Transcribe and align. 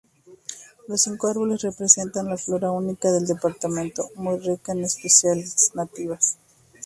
Los 0.87 1.03
cinco 1.03 1.27
árboles 1.27 1.61
representan 1.61 2.25
la 2.27 2.35
flora 2.35 2.71
única 2.71 3.11
del 3.11 3.27
Departamento, 3.27 4.09
muy 4.15 4.39
rica 4.39 4.71
en 4.71 4.83
especies 4.85 5.75
nativas. 5.75 6.39